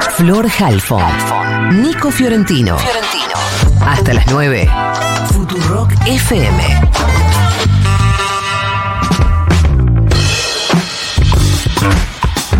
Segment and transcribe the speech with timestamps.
[0.00, 1.80] Flor Halfon.
[1.82, 2.76] Nico Fiorentino.
[3.80, 4.68] Hasta las 9.
[5.32, 6.80] Futurock FM.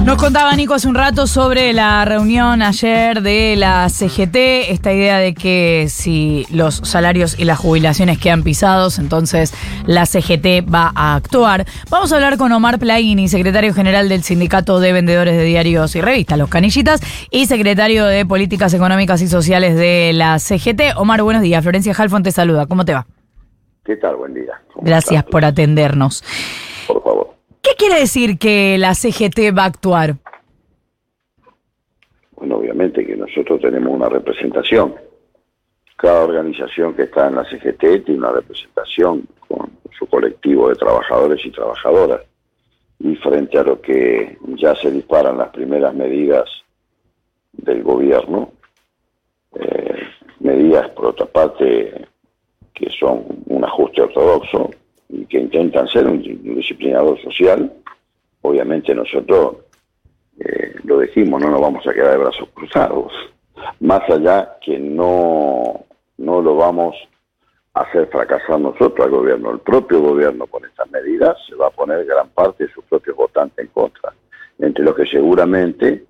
[0.05, 4.37] Nos contaba Nico hace un rato sobre la reunión ayer de la CGT,
[4.69, 9.55] esta idea de que si los salarios y las jubilaciones quedan pisados, entonces
[9.87, 11.65] la CGT va a actuar.
[11.89, 16.03] Vamos a hablar con Omar Plaini, secretario general del Sindicato de Vendedores de Diarios y
[16.03, 17.01] Revistas, Los Canillitas,
[17.31, 20.97] y secretario de Políticas Económicas y Sociales de la CGT.
[20.97, 21.63] Omar, buenos días.
[21.63, 22.67] Florencia Halfon te saluda.
[22.67, 23.07] ¿Cómo te va?
[23.83, 24.17] ¿Qué tal?
[24.17, 24.61] Buen día.
[24.83, 26.23] Gracias por atendernos.
[26.87, 27.34] Por favor.
[27.65, 30.17] ¿Qué quiere decir que la CGT va a actuar?
[32.37, 34.95] Bueno, obviamente que nosotros tenemos una representación.
[35.97, 41.41] Cada organización que está en la CGT tiene una representación con su colectivo de trabajadores
[41.47, 42.21] y trabajadoras.
[42.99, 46.45] Y frente a lo que ya se disparan las primeras medidas
[47.53, 48.53] del gobierno,
[49.55, 50.03] eh,
[50.41, 52.09] medidas por otra parte
[52.75, 54.71] que son un ajuste ortodoxo,
[55.29, 57.73] que intentan ser un, disciplinador social,
[58.43, 59.57] obviamente nosotros
[60.39, 63.13] eh, lo decimos, no nos vamos a quedar de brazos cruzados.
[63.81, 65.85] Más allá que no,
[66.19, 66.97] no lo vamos
[67.75, 69.53] a hacer fracasar nosotros al gobierno.
[69.53, 73.17] El propio gobierno con estas medidas se va a poner gran parte de sus propios
[73.17, 74.13] votantes en contra,
[74.59, 76.05] entre los que seguramente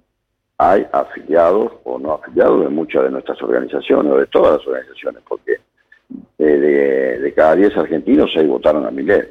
[0.59, 5.23] hay afiliados o no afiliados de muchas de nuestras organizaciones o de todas las organizaciones,
[5.29, 5.57] porque
[6.39, 9.23] de, de, cada 10 argentinos, 6 votaron a mi, ley,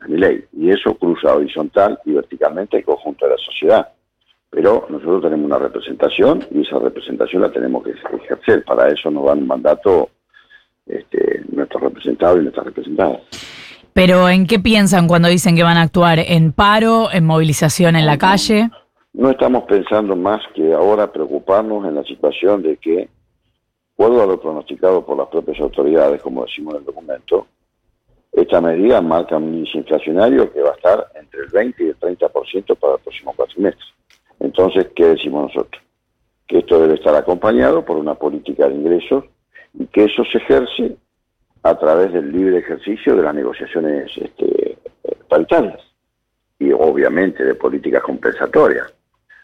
[0.00, 0.44] a mi ley.
[0.52, 3.88] Y eso cruza horizontal y verticalmente el conjunto de la sociedad.
[4.50, 8.64] Pero nosotros tenemos una representación y esa representación la tenemos que ejercer.
[8.64, 10.10] Para eso nos dan un mandato
[10.86, 13.20] este, nuestros representados y nuestras representadas.
[13.92, 16.18] Pero ¿en qué piensan cuando dicen que van a actuar?
[16.18, 17.08] ¿En paro?
[17.12, 18.70] ¿En movilización en la calle?
[19.12, 23.08] No estamos pensando más que ahora preocuparnos en la situación de que
[24.00, 27.46] acuerdo a lo pronosticado por las propias autoridades, como decimos en el documento,
[28.32, 31.98] esta medida marca un índice inflacionario que va a estar entre el 20 y el
[31.98, 33.84] 30% para el próximo cuatrimestre.
[34.38, 35.82] Entonces, ¿qué decimos nosotros?
[36.46, 39.24] Que esto debe estar acompañado por una política de ingresos
[39.74, 40.96] y que eso se ejerce
[41.62, 44.78] a través del libre ejercicio de las negociaciones este,
[45.28, 45.78] paritarias
[46.58, 48.94] y obviamente de políticas compensatorias.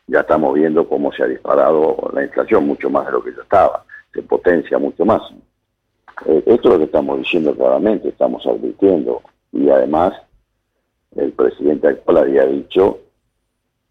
[0.07, 3.43] Ya estamos viendo cómo se ha disparado la inflación mucho más de lo que ya
[3.43, 3.85] estaba
[4.17, 5.23] se potencia mucho más.
[6.25, 9.21] Eh, esto es lo que estamos diciendo claramente, estamos advirtiendo.
[9.53, 10.15] Y además,
[11.15, 12.99] el presidente actual había dicho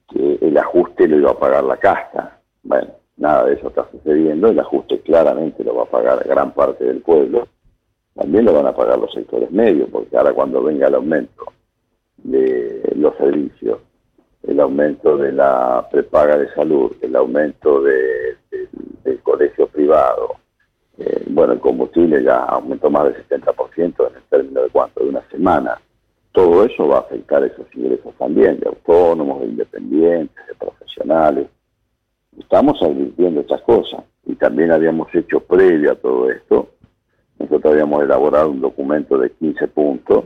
[0.09, 2.39] que el ajuste lo iba a pagar la casta.
[2.63, 2.87] Bueno,
[3.17, 7.01] nada de eso está sucediendo, el ajuste claramente lo va a pagar gran parte del
[7.01, 7.47] pueblo,
[8.15, 11.45] también lo van a pagar los sectores medios, porque ahora cuando venga el aumento
[12.17, 13.79] de los servicios,
[14.43, 18.35] el aumento de la prepaga de salud, el aumento de,
[19.03, 20.35] del colegio privado,
[20.97, 25.09] eh, bueno, el combustible ya aumentó más del 70% en el término de cuánto, de
[25.09, 25.79] una semana.
[26.31, 31.47] Todo eso va a afectar esos ingresos también, de autónomos, de independientes, de profesionales.
[32.37, 36.69] Estamos advirtiendo estas cosas y también habíamos hecho previo a todo esto,
[37.39, 40.25] nosotros habíamos elaborado un documento de 15 puntos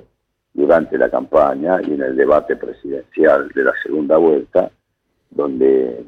[0.53, 4.71] durante la campaña y en el debate presidencial de la segunda vuelta,
[5.29, 6.03] donde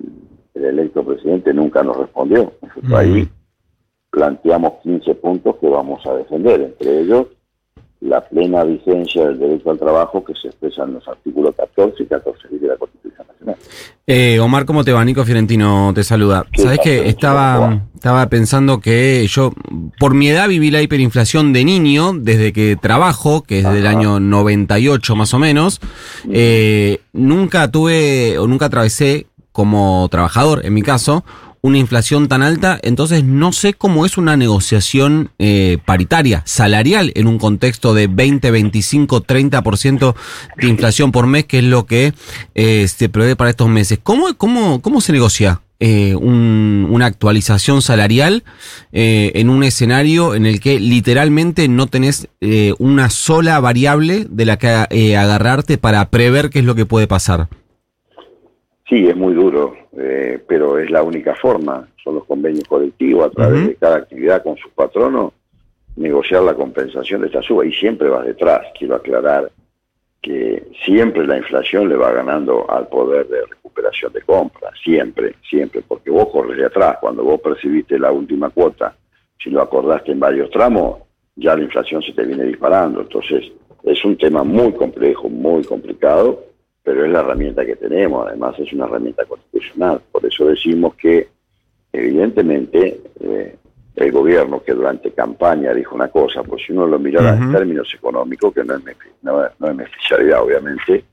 [0.53, 2.53] el electo presidente nunca nos respondió.
[2.61, 3.29] Nosotros ahí
[4.09, 7.27] planteamos 15 puntos que vamos a defender, entre ellos
[8.01, 12.05] la plena vigencia del derecho al trabajo que se expresa en los artículos 14 y
[12.07, 13.55] 14 de la Constitución Nacional.
[14.07, 15.05] Eh, Omar, ¿cómo te va?
[15.05, 16.45] Nico Fiorentino te saluda.
[16.57, 19.53] Sabes que estaba, estaba pensando que yo,
[19.99, 24.19] por mi edad, viví la hiperinflación de niño, desde que trabajo, que es del año
[24.19, 25.79] 98 más o menos.
[26.31, 31.23] Eh, nunca tuve o nunca atravesé como trabajador, en mi caso,
[31.61, 37.27] una inflación tan alta, entonces no sé cómo es una negociación eh, paritaria, salarial, en
[37.27, 40.15] un contexto de 20, 25, 30%
[40.57, 42.13] de inflación por mes, que es lo que
[42.55, 43.99] eh, se prevé para estos meses.
[44.01, 48.43] ¿Cómo, cómo, cómo se negocia eh, una actualización salarial
[48.91, 52.27] en un escenario en el que literalmente no tenés
[52.77, 57.49] una sola variable de la que agarrarte para prever qué es lo que puede pasar?
[58.91, 61.87] Sí, es muy duro, eh, pero es la única forma.
[62.03, 65.31] Son los convenios colectivos a través de cada actividad con sus patronos,
[65.95, 68.67] negociar la compensación de esta suba y siempre vas detrás.
[68.77, 69.49] Quiero aclarar
[70.21, 75.81] que siempre la inflación le va ganando al poder de recuperación de compra, siempre, siempre,
[75.87, 76.97] porque vos corres de atrás.
[76.99, 78.93] Cuando vos percibiste la última cuota,
[79.41, 80.99] si lo acordaste en varios tramos,
[81.37, 82.99] ya la inflación se te viene disparando.
[82.99, 83.53] Entonces,
[83.85, 86.50] es un tema muy complejo, muy complicado
[87.01, 90.01] pero es la herramienta que tenemos, además es una herramienta constitucional.
[90.11, 91.29] Por eso decimos que
[91.91, 93.55] evidentemente eh,
[93.95, 97.91] el gobierno que durante campaña dijo una cosa, pues si uno lo mirara en términos
[97.95, 98.91] económicos, que no es, mi,
[99.23, 101.03] no, es mi especialidad obviamente,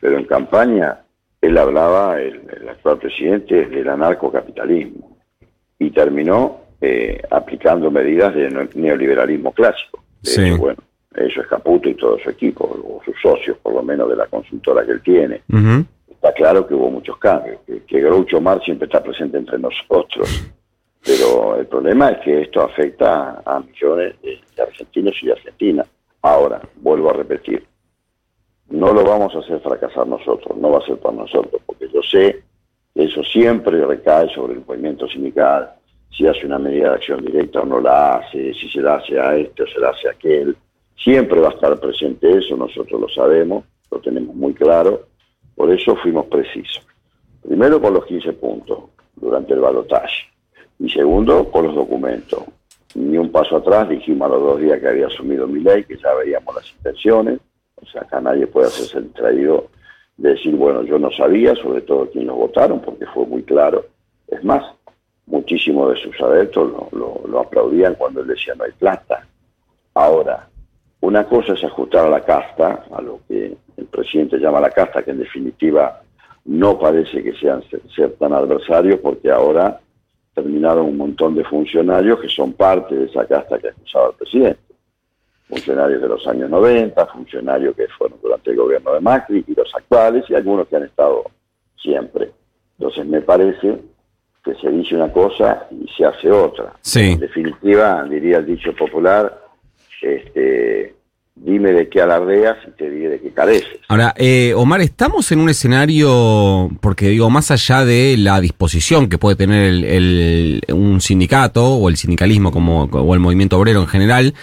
[0.00, 1.00] pero en campaña
[1.40, 5.18] él hablaba, el, actual presidente, del anarcocapitalismo
[5.80, 10.00] y terminó eh, aplicando medidas de neoliberalismo clásico.
[10.22, 10.52] sí.
[10.52, 10.80] bueno,
[11.14, 14.26] eso es Caputo y todo su equipo, o sus socios por lo menos de la
[14.26, 15.42] consultora que él tiene.
[16.10, 20.50] Está claro que hubo muchos cambios, que, que Groucho Marx siempre está presente entre nosotros.
[21.04, 25.86] Pero el problema es que esto afecta a millones de, argentinos y de argentinas.
[26.22, 27.66] Ahora, vuelvo a repetir,
[28.70, 32.02] no lo vamos a hacer fracasar nosotros, no va a ser para nosotros, porque yo
[32.02, 32.42] sé
[32.94, 35.74] que eso siempre recae sobre el movimiento sindical,
[36.10, 39.20] si hace una medida de acción directa o no la hace, si se la hace
[39.20, 40.56] a este o se la hace a aquel,
[40.96, 45.06] siempre va a estar presente eso, nosotros lo sabemos, lo tenemos muy claro,
[45.54, 46.86] por eso fuimos precisos.
[47.42, 48.78] Primero con los 15 puntos
[49.16, 50.24] durante el balotaje
[50.78, 52.42] y segundo, con los documentos.
[52.94, 55.96] Ni un paso atrás, dijimos a los dos días que había asumido mi ley, que
[55.96, 57.40] ya veíamos las intenciones.
[57.76, 59.68] O sea, acá nadie puede hacerse el traído
[60.16, 63.84] de decir, bueno, yo no sabía, sobre todo quién los votaron, porque fue muy claro.
[64.28, 64.64] Es más,
[65.26, 69.26] muchísimos de sus adeptos lo, lo aplaudían cuando él decía no hay plata.
[69.94, 70.48] Ahora,
[71.04, 75.02] una cosa es ajustar a la casta, a lo que el presidente llama la casta,
[75.02, 76.00] que en definitiva
[76.46, 77.62] no parece que sean
[77.94, 79.78] ser tan adversarios, porque ahora
[80.34, 84.60] terminaron un montón de funcionarios que son parte de esa casta que acusaba al presidente.
[85.46, 89.74] Funcionarios de los años 90, funcionarios que fueron durante el gobierno de Macri y los
[89.74, 91.24] actuales y algunos que han estado
[91.76, 92.30] siempre.
[92.78, 93.78] Entonces me parece
[94.42, 96.72] que se dice una cosa y se hace otra.
[97.14, 99.43] En definitiva, diría el dicho popular,
[100.04, 100.94] este,
[101.34, 103.78] dime de qué alardeas y te diré de qué careces.
[103.88, 109.18] Ahora, eh, Omar, estamos en un escenario, porque digo, más allá de la disposición que
[109.18, 114.34] puede tener el, un sindicato o el sindicalismo como o el movimiento obrero en general,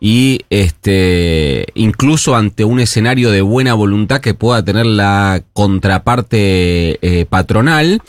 [0.00, 7.26] y este incluso ante un escenario de buena voluntad que pueda tener la contraparte eh,
[7.26, 8.00] patronal,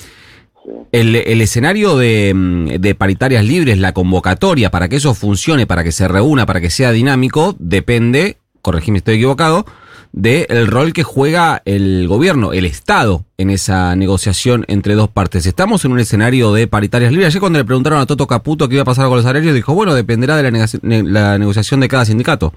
[0.91, 5.91] el, el, escenario de, de, paritarias libres, la convocatoria, para que eso funcione, para que
[5.91, 9.65] se reúna, para que sea dinámico, depende, corregime si estoy equivocado,
[10.13, 15.45] del rol que juega el gobierno, el Estado, en esa negociación entre dos partes.
[15.45, 17.27] Estamos en un escenario de paritarias libres.
[17.27, 19.73] Ayer cuando le preguntaron a Toto Caputo qué iba a pasar con los salarios, dijo,
[19.73, 20.67] bueno, dependerá de la,
[21.03, 22.53] la negociación de cada sindicato.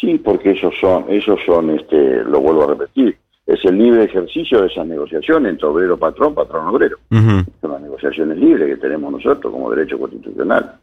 [0.00, 3.18] Sí, porque esos son, esos son, este, lo vuelvo a repetir,
[3.52, 6.98] es el libre ejercicio de esas negociaciones entre obrero patrón, patrón obrero.
[7.10, 10.76] Son las negociaciones libres que tenemos nosotros como derecho constitucional.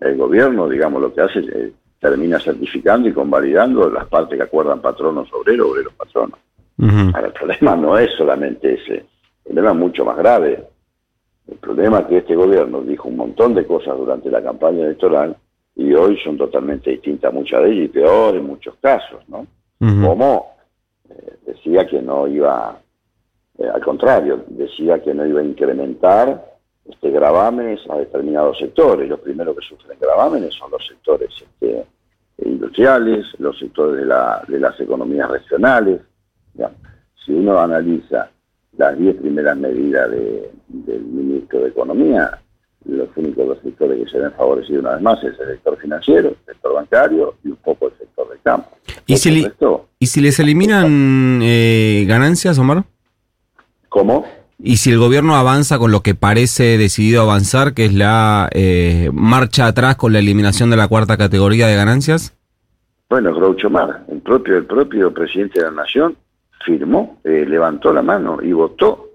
[0.00, 4.44] El gobierno, digamos, lo que hace es eh, termina certificando y convalidando las partes que
[4.44, 6.38] acuerdan patronos obreros, obreros patronos.
[6.78, 9.06] Ahora, el problema no es solamente ese,
[9.46, 10.62] el problema es mucho más grave.
[11.48, 15.34] El problema es que este gobierno dijo un montón de cosas durante la campaña electoral
[15.74, 19.46] y hoy son totalmente distintas muchas de ellas y peor en muchos casos, ¿no?
[19.78, 20.55] Como
[21.10, 22.78] eh, decía que no iba,
[23.58, 29.08] eh, al contrario, decía que no iba a incrementar este gravámenes a determinados sectores.
[29.08, 31.84] Los primeros que sufren gravámenes son los sectores este,
[32.44, 36.00] industriales, los sectores de, la, de las economías regionales.
[37.24, 38.30] Si uno analiza
[38.78, 42.38] las 10 primeras medidas del ministro de Economía,
[42.84, 46.28] los únicos dos sectores que se ven favorecidos una vez más es el sector financiero,
[46.28, 48.70] el sector bancario y un poco el sector del campo.
[49.06, 49.44] ¿Y si,
[49.98, 52.84] ¿Y si les eliminan eh, ganancias, Omar?
[53.88, 54.26] ¿Cómo?
[54.58, 59.10] ¿Y si el gobierno avanza con lo que parece decidido avanzar, que es la eh,
[59.12, 62.36] marcha atrás con la eliminación de la cuarta categoría de ganancias?
[63.08, 66.16] Bueno, Groucho Mar, el propio, el propio presidente de la Nación,
[66.64, 69.10] firmó, eh, levantó la mano y votó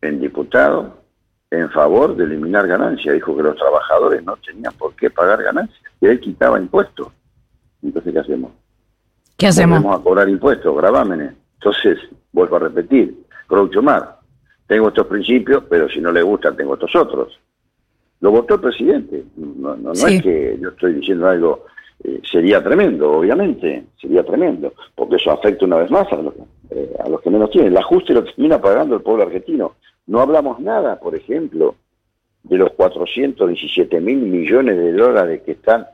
[0.00, 1.02] en diputado
[1.50, 3.14] en favor de eliminar ganancias.
[3.14, 7.08] Dijo que los trabajadores no tenían por qué pagar ganancias, que él quitaba impuestos.
[7.82, 8.52] Entonces, ¿qué hacemos?
[9.36, 9.82] ¿Qué hacemos?
[9.82, 11.34] Vamos a cobrar impuestos, gravámenes.
[11.54, 11.98] Entonces,
[12.32, 13.14] vuelvo a repetir,
[13.48, 14.16] Groucho Mar,
[14.66, 17.38] tengo estos principios, pero si no le gustan, tengo estos otros.
[18.20, 19.24] Lo votó el presidente.
[19.36, 21.66] No, no, es que yo estoy diciendo algo,
[22.02, 26.34] eh, sería tremendo, obviamente, sería tremendo, porque eso afecta una vez más a los,
[26.70, 27.72] eh, a los que menos tienen.
[27.72, 29.74] El ajuste lo termina pagando el pueblo argentino.
[30.06, 31.76] No hablamos nada, por ejemplo,
[32.42, 35.86] de los 417 mil millones de dólares que están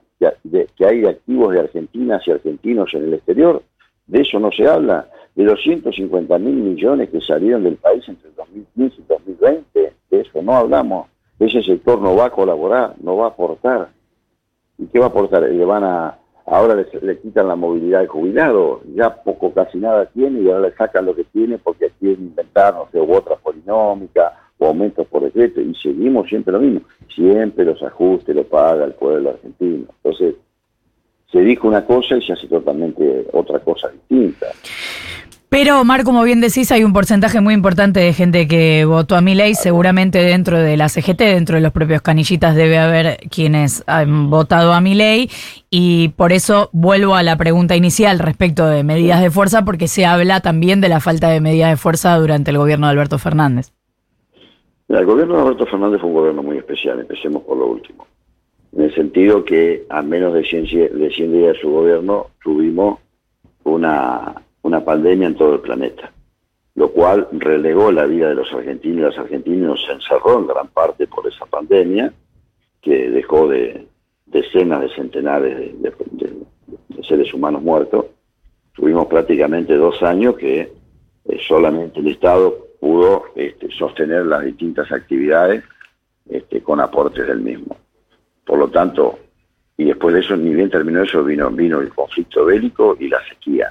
[0.77, 3.63] que hay de activos de argentinas y argentinos en el exterior,
[4.07, 8.29] de eso no se habla, de los 150 mil millones que salieron del país entre
[8.29, 13.17] el 2015 y 2020, de eso no hablamos, ese sector no va a colaborar, no
[13.17, 13.89] va a aportar.
[14.79, 15.43] ¿Y qué va a aportar?
[15.43, 20.41] Le van a, ahora le, quitan la movilidad de jubilado, ya poco casi nada tiene
[20.41, 24.42] y ahora le sacan lo que tiene porque quieren inventar, no sé, u otra polinómica,
[24.67, 26.81] aumentos por decreto, y seguimos siempre lo mismo.
[27.15, 29.87] Siempre los ajustes lo paga el pueblo argentino.
[30.03, 30.35] Entonces,
[31.31, 34.47] se dijo una cosa y se hace totalmente otra cosa distinta.
[35.53, 39.21] Pero, Omar, como bien decís, hay un porcentaje muy importante de gente que votó a
[39.21, 39.55] mi ley.
[39.55, 44.73] Seguramente dentro de la CGT, dentro de los propios canillitas, debe haber quienes han votado
[44.73, 45.31] a mi ley.
[45.69, 50.07] Y por eso vuelvo a la pregunta inicial respecto de medidas de fuerza, porque se
[50.07, 53.73] habla también de la falta de medidas de fuerza durante el gobierno de Alberto Fernández.
[54.99, 57.01] El gobierno de Alberto Fernández fue un gobierno muy especial.
[57.01, 58.07] Empecemos por lo último.
[58.73, 62.99] En el sentido que a menos de 100, de 100 días de su gobierno tuvimos
[63.65, 66.13] una una pandemia en todo el planeta,
[66.75, 70.69] lo cual relegó la vida de los argentinos y las argentinas, se encerró en gran
[70.69, 72.13] parte por esa pandemia,
[72.81, 73.87] que dejó de
[74.27, 75.93] decenas de centenares de,
[77.03, 78.07] seres humanos muertos.
[78.75, 85.63] Tuvimos prácticamente dos años que eh, solamente el Estado pudo este, sostener las distintas actividades
[86.29, 87.77] este, con aportes del mismo.
[88.45, 89.21] Por lo tanto,
[89.77, 93.25] y después de eso, ni bien terminó eso, vino, vino el conflicto bélico y la
[93.29, 93.69] sequía.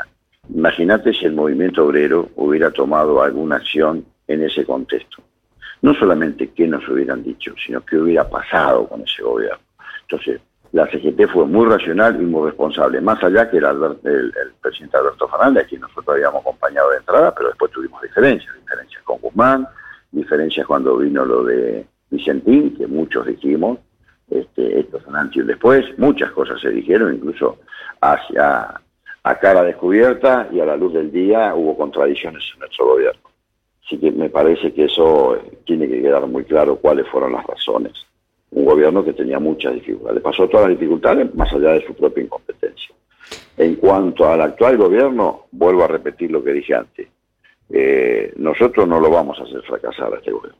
[0.55, 5.21] Imagínate si el movimiento obrero hubiera tomado alguna acción en ese contexto.
[5.81, 9.59] No solamente qué nos hubieran dicho, sino qué hubiera pasado con ese gobierno.
[10.03, 10.39] Entonces,
[10.71, 15.27] la CGT fue muy racional y muy responsable, más allá que era el, presidente Alberto
[15.27, 19.67] Fernández, a quien nosotros habíamos acompañado de entrada, pero después tuvimos diferencias, diferencias con Guzmán,
[20.11, 23.79] diferencias cuando vino lo de Vicentín, que muchos dijimos,
[24.29, 27.57] este, esto son antes y después, muchas cosas se dijeron, incluso
[27.99, 28.81] hacia
[29.23, 33.21] a cara descubierta y a la luz del día hubo contradicciones en nuestro gobierno.
[33.85, 37.93] Así que me parece que eso tiene que quedar muy claro cuáles fueron las razones.
[38.51, 42.23] Un gobierno que tenía muchas dificultades, pasó todas las dificultades más allá de su propia
[42.23, 42.93] incompetencia.
[43.57, 47.07] En cuanto al actual gobierno, vuelvo a repetir lo que dije antes.
[47.69, 50.59] Eh, nosotros no lo vamos a hacer fracasar a este gobierno.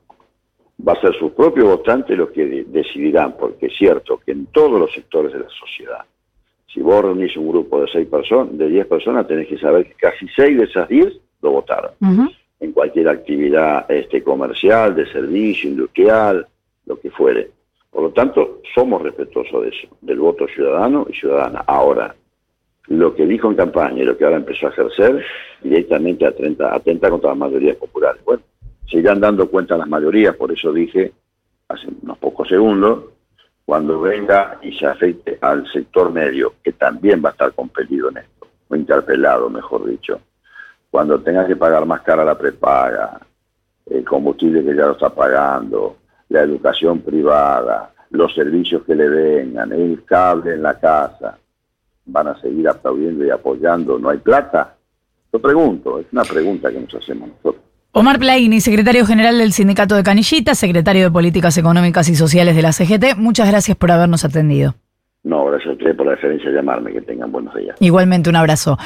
[0.88, 4.80] Va a ser sus propios votantes los que decidirán, porque es cierto que en todos
[4.80, 6.06] los sectores de la sociedad,
[6.74, 9.94] si vos reunís un grupo de seis personas, de diez personas, tenés que saber que
[9.94, 11.92] casi seis de esas diez lo votaron.
[12.60, 16.48] En cualquier actividad este, comercial, de servicio, industrial,
[16.86, 17.50] lo que fuere.
[17.92, 21.64] Por lo tanto, somos respetuosos de eso, del voto ciudadano y ciudadana.
[21.68, 22.16] Ahora,
[22.88, 25.24] lo que dijo en campaña y lo que ahora empezó a ejercer,
[25.62, 28.22] directamente atenta, contra las mayorías populares.
[28.26, 28.44] Bueno,
[28.90, 31.14] se dando cuenta las mayorías, por eso dije
[31.70, 33.06] hace unos pocos segundos,
[33.66, 38.18] cuando venga y se afecte al sector medio, que también va a estar compelido en
[38.18, 40.20] esto, o interpelado, mejor dicho,
[40.90, 43.22] cuando tenga que pagar más cara la prepaga,
[43.86, 45.96] el combustible que ya lo está pagando,
[46.32, 51.38] la educación privada, los servicios que le vengan, el cable en la casa,
[52.06, 54.76] van a seguir aplaudiendo y apoyando, ¿no hay plata?
[55.32, 57.64] Lo pregunto, es una pregunta que nos hacemos nosotros.
[57.92, 62.62] Omar Plaini, secretario general del Sindicato de Canillita, secretario de Políticas Económicas y Sociales de
[62.62, 64.76] la CGT, muchas gracias por habernos atendido.
[65.24, 67.76] No, gracias a ustedes por la referencia de llamarme, que tengan buenos días.
[67.80, 68.78] Igualmente un abrazo.